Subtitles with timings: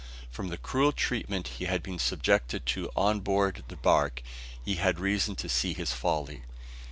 [0.31, 4.23] From the cruel treatment he had been subjected to on board the bark,
[4.65, 6.41] he had reason to see his folly.